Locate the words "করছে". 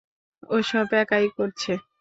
1.37-1.71